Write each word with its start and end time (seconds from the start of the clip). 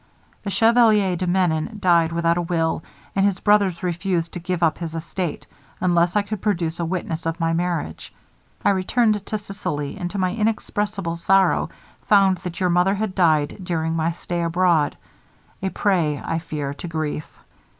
The 0.41 0.49
Chevalier 0.49 1.15
de 1.15 1.27
Menon 1.27 1.77
died 1.79 2.11
without 2.11 2.39
a 2.39 2.41
will, 2.41 2.83
and 3.15 3.23
his 3.23 3.39
brothers 3.39 3.83
refused 3.83 4.33
to 4.33 4.39
give 4.39 4.63
up 4.63 4.79
his 4.79 4.95
estate, 4.95 5.45
unless 5.79 6.15
I 6.15 6.23
could 6.23 6.41
produce 6.41 6.79
a 6.79 6.85
witness 6.85 7.27
of 7.27 7.39
my 7.39 7.53
marriage. 7.53 8.11
I 8.65 8.71
returned 8.71 9.23
to 9.23 9.37
Sicily, 9.37 9.97
and, 9.97 10.09
to 10.09 10.17
my 10.17 10.33
inexpressible 10.33 11.17
sorrow, 11.17 11.69
found 12.01 12.39
that 12.39 12.59
your 12.59 12.71
mother 12.71 12.95
had 12.95 13.13
died 13.13 13.57
during 13.61 13.95
my 13.95 14.11
stay 14.11 14.41
abroad, 14.41 14.97
a 15.61 15.69
prey, 15.69 16.17
I 16.25 16.39
fear, 16.39 16.73
to 16.73 16.87
grief. 16.87 17.37